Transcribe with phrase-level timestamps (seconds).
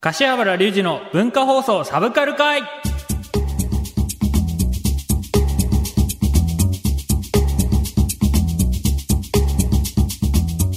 [0.00, 2.62] 柏原隆二の文化放送サブカル会。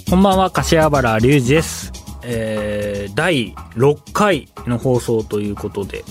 [0.10, 1.92] こんばんは柏原隆二です、
[2.24, 6.04] えー、第6回の放送ということで。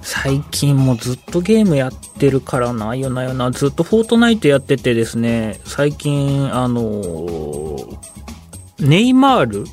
[0.00, 2.96] 最近もずっとゲームやってるからな。
[2.96, 3.50] よなよな。
[3.50, 5.60] ずっとフォートナイトやっててですね。
[5.66, 8.12] 最近あのー
[8.82, 9.64] ネイマール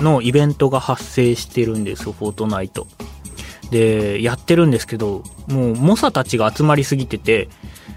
[0.00, 2.86] のイベントが発生してるんですよ、フォートナイト。
[3.70, 7.48] で、やってるんですけど、もう、猛者たちが集まりすぎてて、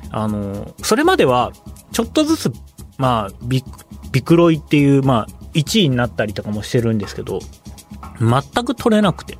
[0.09, 1.51] あの、それまでは、
[1.91, 2.51] ちょっとずつ、
[2.97, 3.63] まあ、ビ
[4.11, 7.39] ビクロイっていう、まあ、1位になったりとかもしてるんですけど、
[8.19, 9.37] 全く取れなくて、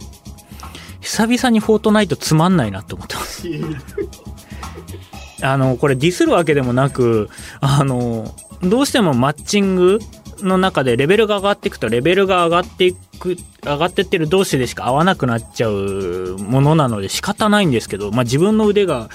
[1.02, 3.48] 久々にフォートナイトつまんないなって思ってます。
[5.42, 7.30] あの、これディスるわけでもなく、
[7.62, 10.00] あの、どうしてもマッチング
[10.42, 19.10] の中でレベルが上がっていくとレベルが上がっていく上がってってる同士でしか合わなくなっちゃうものなので仕方ないんですけど、まあ、自分の腕が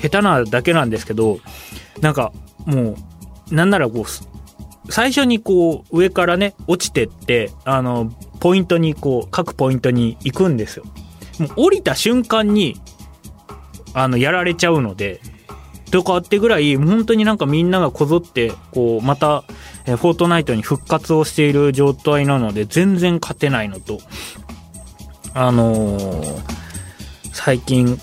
[0.00, 1.38] 下手なだけなんですけど
[2.00, 2.32] なんか
[2.64, 2.96] も
[3.50, 10.84] うなんならこう最初にこう上からね落ちてってあのポイントにこう各ポイントに行くんですよ。
[11.38, 12.80] もう降りた瞬間に
[13.94, 15.20] あのやられちゃうので
[15.90, 19.44] とかってぐらい本当になんかみんながこぞってこうまた
[19.86, 23.98] えーフォートナイトに復活をしている状態なので全然勝てないのと。
[25.34, 26.60] あのー
[27.42, 27.96] 最近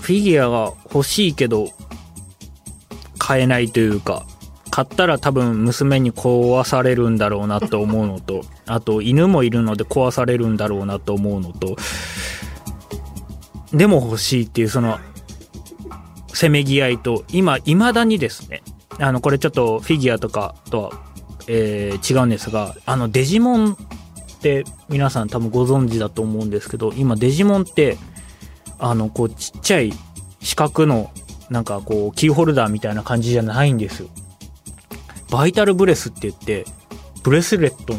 [0.00, 1.68] フィギュアが欲しいけど
[3.16, 4.26] 買えないというか
[4.70, 11.76] 買ったら多分娘に壊されるんだろうなと思うのと あと犬もいるので壊されるんだろうなと思うのと
[13.72, 14.98] でも欲しいっていうその
[16.34, 18.62] せめぎ合いと今いまだにですね
[18.98, 20.92] あのこれちょっとフィギュアとかとは、
[21.48, 23.76] えー違うんですがあのデジモンっ
[24.40, 27.96] て皆さん多分ご存知だと思うんですけど今デジモンって
[28.78, 29.92] あのこうちっちゃい
[30.40, 31.10] 四角の
[31.50, 34.08] なんかこうキーホルダーみたいな感じじゃないんですよ。
[35.30, 36.64] バイタルブレスって言って
[37.22, 37.94] ブレスレット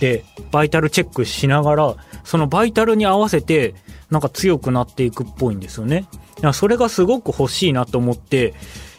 [0.00, 3.74] でバイタルチェックしながらそのバイタルに合わせて
[4.10, 6.06] なんか強くなっていくっぽいんですよね。
[6.52, 8.54] それがすごく欲しいなと思って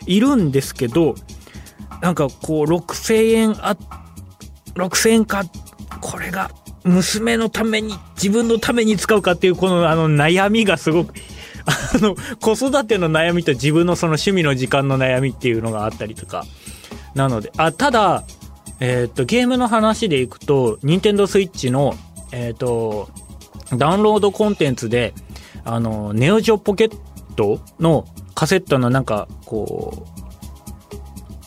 [0.05, 1.15] いるんですけど
[2.01, 3.77] なんかこう6000円あ
[4.75, 5.43] 6000円か
[6.01, 6.51] これが
[6.83, 11.13] 娘のために自分のために使うかっていうこのあの悩みがすごく
[11.65, 16.45] あの子育ての悩みと自分のその趣味の時間の悩みっていうのがあったりとか
[17.15, 18.23] なのであただ
[18.79, 21.95] えっ、とゲームの話でいくと任天堂スイッチの
[22.31, 23.09] えっ、と
[23.75, 25.13] ダウンロードコンテンツで
[25.65, 26.97] あのネオジオポケッ
[27.35, 28.05] トの
[28.35, 30.18] カセットのなんかこう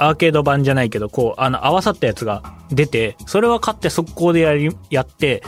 [0.08, 5.42] アーケード版じゃないけど、こう、あの、合わさったやつが出て、それは買って速攻でやり、やって、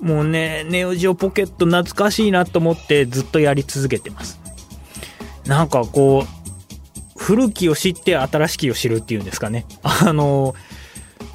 [0.00, 4.40] もうね、ネオジオポケット懐かしいなと思ってずっとやり続けてます。
[5.46, 9.66] なんかこう、古きを知って新しきを知るっていうんですかね。
[9.82, 10.54] あの、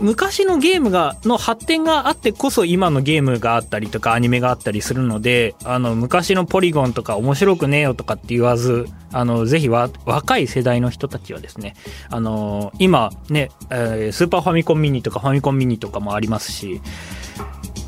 [0.03, 11.77] 昔のゲームが、の発展があってこそ今のゲームがあったりとかアニメがあったりするので、あの、昔のポリゴンとか面白くねえよとかって言わず、あの、ぜひわ、若い世代の人たちはですね、
[12.09, 16.81] あの、今ね、えースーパーファミコンミニとかファミコンミニとかもありますし、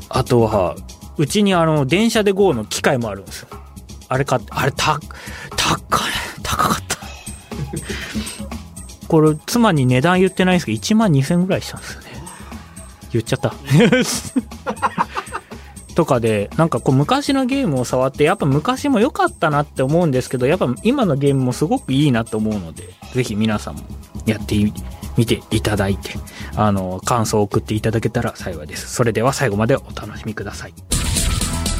[0.08, 0.74] あとは、
[1.18, 3.48] うちにあの、電車で GO の機械もあるんですよ。
[4.08, 4.98] あれ買って、あれ、た、
[5.54, 6.10] 高い、
[6.42, 6.96] 高かった。
[9.06, 12.05] これ、妻に値段言ってないんですけど、1万2000円ぐらいしたんですよ。
[13.16, 13.52] 言っちゃった。
[15.94, 22.84] とかで、なんかこう昔のゲームを触って、やっぱ昔も良かったなって思うんですけど、やっぱ今のゲームもすごくいいなと思うので、
[23.14, 23.82] ぜひ皆さんも
[24.26, 24.56] やって
[25.16, 26.10] みていただいて、
[26.54, 28.92] あの、感想を送っていただけたら幸いです。
[28.92, 30.74] それでは最後までお楽しみください。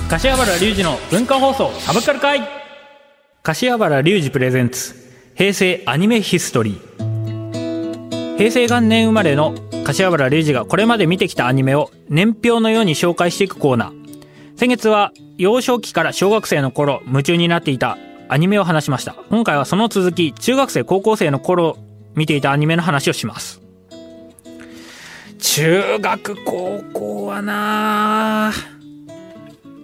[0.08, 2.40] 柏原隆二の文化放送サブカル会
[3.42, 4.94] 柏原隆二プレゼンツ
[5.34, 9.54] 平成アニメヒストリー平成元年生まれの
[9.86, 14.16] 柏原隆二がこれまで見てきたアニメを年表のように紹介していくコーナー。
[14.56, 17.96] 先月は幼少期から小学生の頃夢中になっていた
[18.28, 19.14] アニメを話しました。
[19.30, 21.78] 今回はその続き中学生高校生の頃
[22.16, 23.62] 見ていたアニメの話をします。
[25.38, 28.52] 中学高校はなあ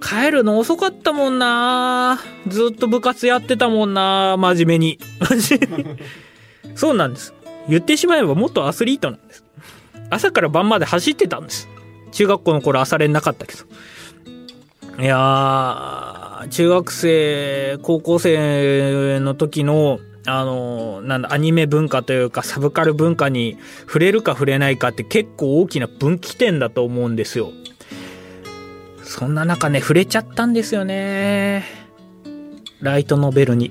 [0.03, 5.97] 帰るの遅かったもんなずっと部活やってたもんな真面目に真面目に。
[6.75, 7.35] そうなんです。
[7.69, 9.42] 言ってしまえば元アスリートなんです。
[10.13, 11.69] 朝から晩まで走ってたんです
[12.13, 27.51] 中学校の頃朝練なかったけどいやー中学生高校生の時のあのなんだアニメ文化というかサブカル文化に触れるか触れないかって結構大きな分岐点だと思うんですよ
[29.13, 31.65] そんな中ね、触れちゃったんですよね。
[32.81, 33.71] ライトノベルに。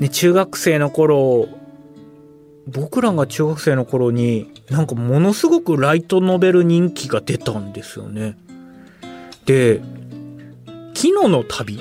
[0.00, 1.48] ね、中学生の頃、
[2.66, 8.36] 僕らが中学生の頃に、なんかものすごくライトノベル人気が出たんですよね。
[9.46, 9.80] で、
[10.94, 11.80] 昨日の旅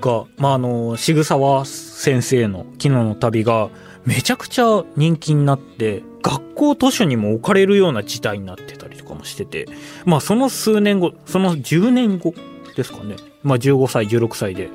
[0.00, 3.70] が、まあ、あの、渋沢先生の昨日の旅が、
[4.04, 9.66] めちゃくちゃ人気になって、学校図書にも置かれるような事態になってたりとかもしてて、
[10.04, 12.34] まあその数年後、その10年後
[12.76, 13.16] ですかね。
[13.42, 14.70] まあ15歳、16歳で。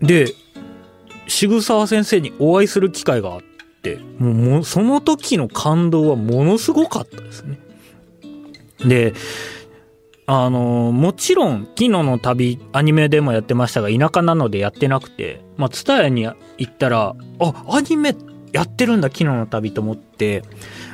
[0.00, 0.32] で、
[1.26, 3.46] 渋沢先生にお会いする機会があって、
[4.18, 7.58] もうその時の感動はものすごかったですね。
[8.80, 9.14] で、
[10.26, 16.36] あの、もちろん、昨日の旅、アニメでもやってましたが、田舎なのでやってなくて、まあ、ツタヤに行
[16.68, 18.14] ったら、あ、アニメ
[18.52, 20.42] やってるんだ、昨日の旅と思って、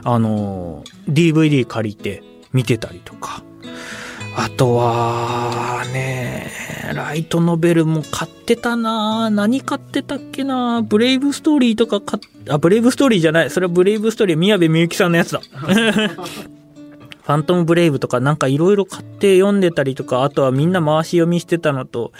[0.04, 2.22] あの、DVD 借りて
[2.52, 3.42] 見てたりとか。
[4.36, 6.50] あとは、ね、
[6.94, 13.50] ライトノベルも買ってたな何買ってたっけなブレイブストーリーとか買っ、あ、ブレイブストーリーじゃない。
[13.50, 15.40] それはブレイブストーリー、宮部みゆきさんのやつだ。
[17.24, 22.12] ファントムブレイブとかなんかいろいろ買って読んでたりとか、あとはみんな回し読みしてたのと、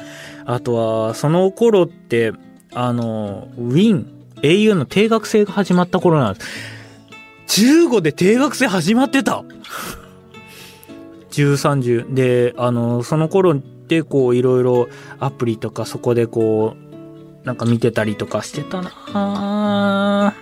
[0.47, 2.33] あとはその頃って、
[2.73, 4.07] あの、ウィン、
[4.43, 6.49] au の定額制が始まった頃なんです。
[7.47, 9.45] 15で定額制始まってた
[11.35, 12.15] !10、30。
[12.15, 14.89] で、あの、その頃ってこういろいろ
[15.21, 20.35] アプリとかそこでこう、なんか見てたりとかしてたな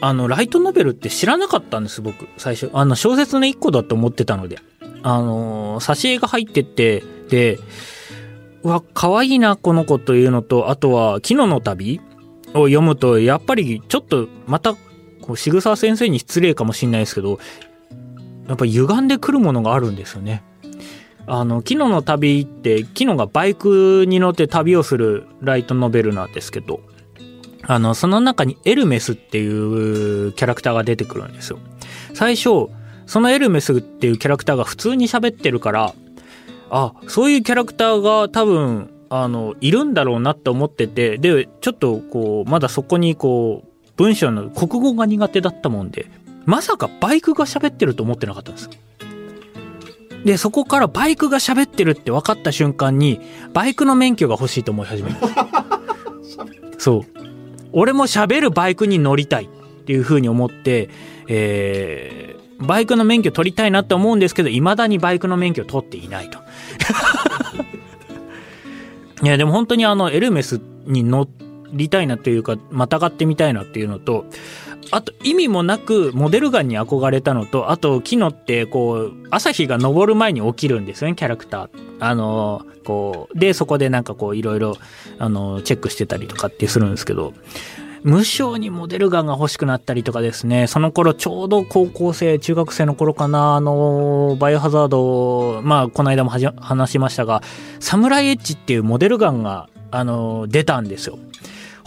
[0.00, 2.70] あの、ライトノベルって知らなかったんです、僕、最初。
[2.72, 4.58] あの、小説の一個だと思ってたので。
[5.02, 7.58] あの、挿絵が入ってて、で、
[8.62, 12.00] うわ、可愛いな、この子というのと、あとは、昨日の旅
[12.54, 14.74] を読むと、やっぱり、ちょっと、また、
[15.20, 17.38] こう、渋沢先生に失礼かもしんないですけど、
[18.48, 20.42] やっぱ歪んでくるものがあるんですよね。
[21.26, 26.80] あの、昨日の旅って、昨日がバイクに乗って旅をするライトノベルなんですけど、
[27.62, 31.58] あの、その中にエルメスっていうキャラクターが出てくるんですよ。
[32.14, 32.68] 最初、
[33.06, 35.94] そのエルメスっていうキャラクターが普通に喋ってるから、
[36.70, 46.06] あ、そういうキャラクターが多分、あの、いるんだろうなって思ってて、で、ちょっとこう、まだそこにこう、文章の国語が苦手だったもんで、
[46.48, 48.70] まさかバイクが喋ってると思ってなかったんです。
[50.24, 53.20] で、そこからバイクが喋ってるって分かった瞬間に、
[53.52, 55.18] バイクの免許が欲しいと思い始めた。
[56.80, 57.02] そう。
[57.72, 59.48] 俺も喋るバイクに乗りたいっ
[59.84, 60.88] ていうふうに思って、
[61.28, 66.38] えー、バイクの免許取りたいなって思うんですけど、未だにバイクの免許取っていないと。
[69.22, 71.28] いや、でも本当にあの、エルメスに乗
[71.74, 74.24] りたいなっていうか、またがってみたいなっていうのと、
[74.90, 81.68] あと意味もなくモデルガンに憧れたのと、あと昨日ってこう、朝日が昇る前に起きるんですよね、キャラクター。
[82.00, 84.76] あの、こう、で、そこでなんかこういろいろ、
[85.18, 87.34] あの、チェックしてたりとかってするんですけど、
[88.02, 97.42] 無償にモデルガンが欲しくなったりとかですね、その頃ちょうど高校生、中学生の頃かな、あの、バイオハザード、まあ、この間も話しましたが、
[97.80, 101.18] サムライエッジっていうモデルガンが、あの、出たんですよ。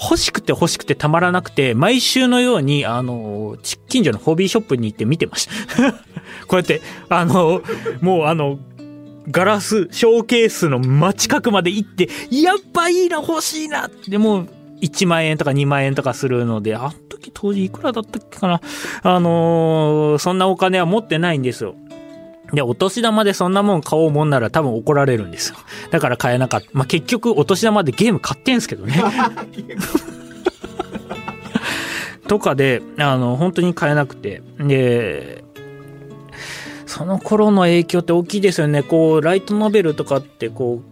[0.02, 3.58] 欲しくて欲しくてたまらなくて、毎週のように、あの、
[3.88, 5.94] 近所のホビーショップに行って見てました。
[6.48, 7.62] こうやって、あの、
[8.02, 8.60] もうあの、
[9.30, 14.48] ガラス、ショーケースの真近くまで行って、やっぱいいな、欲しいなでも、
[14.82, 18.62] 1万円とか2万円とかするので、あの時当時いくらだったっけかな。
[19.04, 21.76] あのー、そんなお金は持ってないんですよ。
[22.54, 25.58] で、お年玉でそんなもん買おうもんなら多分怒られるんですよ。
[25.90, 26.68] だから買えなかった。
[26.74, 29.02] まあ、結局お年玉でゲーム買ってんすけどね。
[32.28, 34.42] とかで、あの、本当に買えなくて。
[34.60, 35.44] で、
[36.86, 38.84] その頃の影響って大きいですよね。
[38.84, 40.92] こう、ライトノベルとかってこう、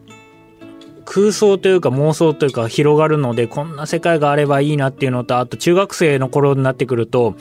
[1.05, 7.35] 空想というか妄想というか広がるので、こんな世界があればいいなっていうのと、あと中学生の頃になってくると、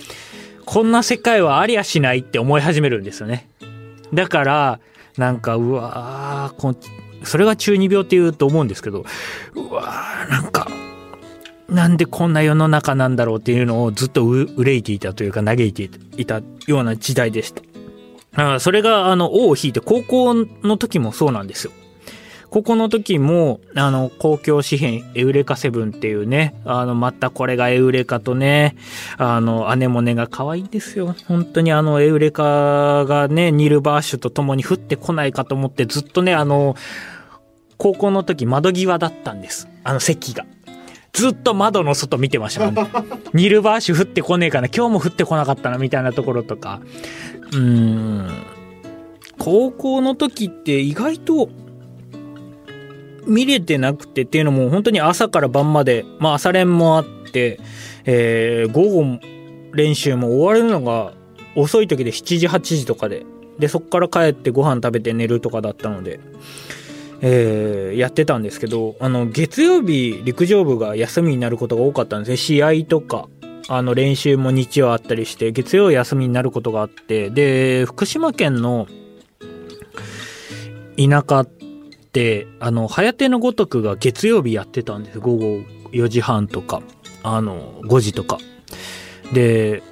[0.65, 3.49] こんな世界はありゃしないって思い始めるんですよね。
[4.13, 4.81] だから、
[5.17, 6.75] なんか、うわこ
[7.25, 9.05] それが中二病って言うと思うんですけど、
[9.55, 10.69] うわーなんか、
[11.69, 18.61] なんでこんな世の中なんだろうっていうのをずっと憂いていたというか嘆いていたような時代でした。
[18.61, 21.73] それが、あの、尾を引いて高校の時もそうなんですよ。
[22.51, 28.75] ここの時も、あの、公共紙幣、エウレカセブンっていうね、あの、またこれがエウレカとね、
[29.19, 31.15] あの、アネモネが可愛いんですよ。
[31.27, 36.75] 本当にあの、エウレカがね、ニルバーシュと共に降ってこないかと思ってずっとね、あの、
[37.77, 39.69] 高校の時窓際だったんです。
[39.85, 40.45] あの席が。
[41.13, 42.91] ずっと窓の外見てましたもんね。
[43.35, 46.81] ニルバーシュ降ってこねえかな、今日も降ってこなかったな、みたいなところとか。
[47.53, 48.29] うーん。
[49.39, 51.49] 高校の時って意外と
[53.29, 57.61] 見れてなくてっていうのも本当に朝から晩まで、まあ朝練もあって、
[58.05, 59.21] えー、午後
[59.75, 61.13] 練習も終わるのが
[61.55, 63.27] 遅い時で7時8時とかで、
[63.59, 66.21] で、そっから帰ってご飯食べて寝るとかだったので、
[67.21, 72.37] えー、やってたんですけど、あの、月曜日陸上部が休みになることが多かったんですね。
[72.37, 73.29] 試合とか、
[73.69, 78.87] あの、練習も日曜あったりして、月曜休みになることがあって、で、福島県の
[80.97, 81.58] 田舎って、
[82.61, 85.21] あの、早手のごとくが月曜日やってたんです。
[85.21, 85.45] 午後
[85.93, 86.83] 4時半とか、
[87.23, 88.39] あの、5時とか。
[89.33, 89.83] で、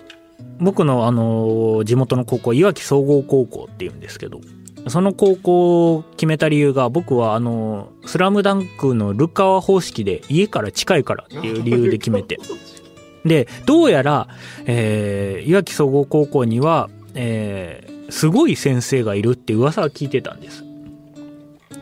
[0.58, 4.40] 僕のあの、地元の高校、いわき総合高校っていうんですけど、
[4.88, 12.38] その高校を決めた理由が、僕はあの、スラムダンクのルカワ方式で家から近いからっていう理由で決めて。
[13.25, 14.28] で、どうやら、
[14.66, 20.65] えー、いわき総合高校には、えー、すごい先生がいるって噂は聞いてたんです。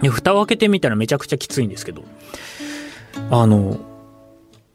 [0.03, 2.05] で、蓋を開けてみたらめちゃくちゃきついんですけど、
[3.31, 3.79] あの、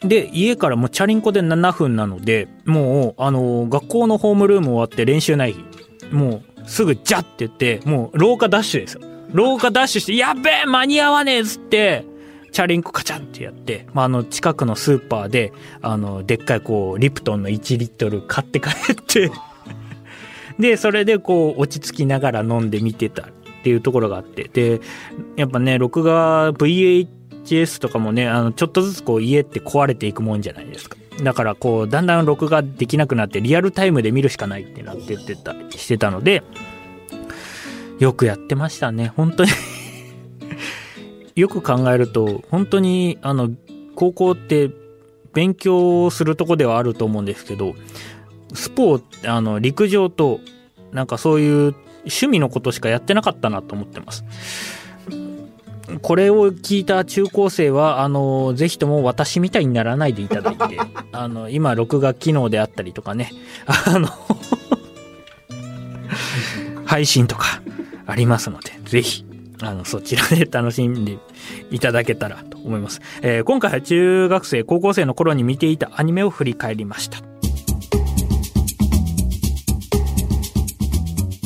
[0.01, 5.63] で、家からもうチャリンコで7分なので、もう、あの、学校のホームルーム終わって練習ない日、
[6.11, 8.93] もうすぐジャって言って、もう廊下ダッシュです。
[8.93, 9.01] よ。
[9.33, 12.05] 廊下ダッシュして、やべえ間に合わねえっつって、
[12.51, 19.31] チャリンコカチャンってやって、まあ、あの、近くのスーパーで、あの、でっかいこう、リプトンの1リットル買って帰って。
[20.57, 24.81] で、それでこう、落ち着きながら飲んで見てたっていうところがあって、で、
[25.35, 30.97] やっぱね、録画 VHS とかもね、あの、ちょっとずつこう家って壊れていくもんじゃないですか。
[31.23, 36.43] だからこう、だんだん録画できなくなってリアルタイムで見るしかないってなってってた、してたので、
[37.99, 39.11] よくやってましたね。
[39.15, 39.51] 本当に
[41.35, 43.51] よく考えると、本当に、あの、
[43.95, 44.71] 高校って
[45.33, 47.75] 勉強するとこではあると思うんですけど、
[48.53, 50.39] スポー、あの、陸上と、
[50.91, 51.75] なんかそういう
[52.05, 54.23] 趣味のことしかやってなかったなと思ってます。
[56.01, 60.77] これを聞いた中高生は、あの、ぜひとも私みたいにならないでいただいて、
[61.11, 63.31] あの、今、録画機能であったりとかね、
[63.65, 64.07] あの
[66.85, 67.61] 配信とか
[68.05, 69.25] ありますので、ぜひ、
[69.61, 71.17] あの、そちらで 楽しんで
[71.71, 73.01] いただけたらと思います。
[73.21, 77.28] えー、今回は中学生、高校生の頃に見ていたアニメを振り返りました。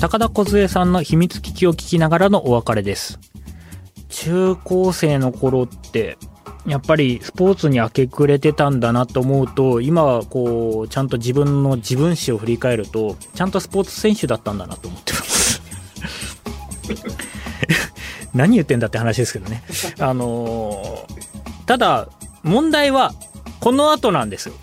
[0.03, 3.21] 高田梢さんの秘密基地を聞きながらのお別れです。
[4.09, 6.17] 中高生の頃って、
[6.65, 15.61] やっぱりスポーツに明け暮れてたんだなと思うと、今はこう、ちゃんと自分の自分史を振り返ると、ちゃんとスポーツ選手だったんだなと思ってます。
[18.35, 19.63] 何言ってんだって話ですけどね。
[19.99, 22.09] あのー、ただ、
[22.43, 23.13] 問題は、
[23.61, 24.55] この後なんですよ。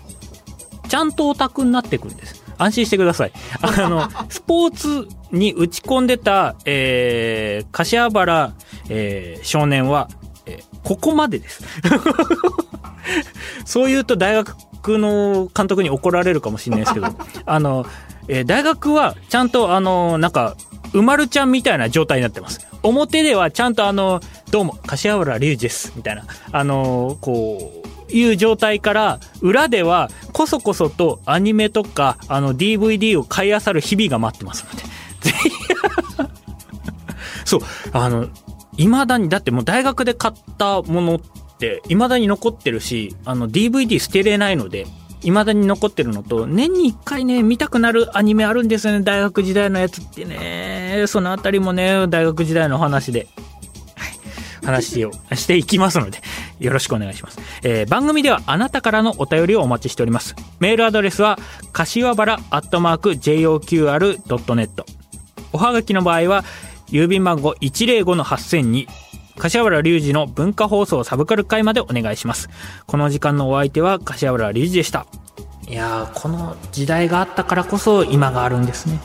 [0.87, 2.43] ちゃんとオタクになってくんです。
[2.59, 3.31] 安心してください。
[3.61, 8.53] あの、スポーツに打ち込んでた、えー、柏原、
[8.89, 10.09] えー、少年は、
[10.45, 11.63] えー、ここまでです。
[13.65, 17.07] そう言うと大学の監督に怒られるかもしれないですけど、
[17.45, 17.85] あの、
[18.27, 20.55] えー、大学はちゃんとあの、なんか、
[20.93, 22.67] うまるちゃんみたいな状態になってます。
[22.83, 27.71] 表ではちゃんとあの、どうも、柏原隆二です、みたいな、あの、こ
[28.09, 34.83] う、いう状態から、裏では、こそこそとアニメとか、あの、DVD を買い漁る日々が待ってますので、
[37.45, 37.61] そう、
[37.93, 38.27] あの、
[38.77, 41.19] 未だに、だってもう大学で買ったものっ
[41.59, 44.87] て、未だに残ってるし、あの、DVD 捨てれないので、
[45.21, 51.05] 未だに残ってるのと、年に一回ね、見たくなるアニメあるんですよね、大学時代のやつってね。
[51.07, 53.27] そのあたりもね、大学時代の話で、
[53.95, 56.21] はい、話をしていきますので、
[56.59, 57.39] よろしくお願いします。
[57.61, 60.35] えー、番組ではあなたからのお便りをお待ちしております。
[60.59, 61.37] メールアドレスは、
[61.71, 65.00] 柏原アットマーク JOQR.net。
[65.53, 66.43] おはがきの場合は、
[66.87, 68.87] 郵便番号105-8000に、
[69.37, 72.49] 柏原隆二の文化放送サブカル会までお願いします。
[72.85, 75.05] この時間のお相手は柏原隆二でした。
[75.67, 78.99] いや、この時代があったからこそ今があるんですね。